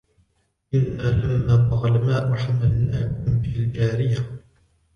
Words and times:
إنا 0.73 1.01
لما 1.01 1.55
طغى 1.71 1.89
الماء 1.89 2.33
حملناكم 2.35 3.41
في 3.41 3.59
الجارية 3.59 4.41